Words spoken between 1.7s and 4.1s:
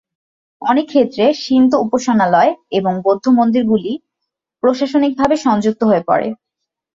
উপাসনালয় এবং বৌদ্ধ মন্দিরগুলি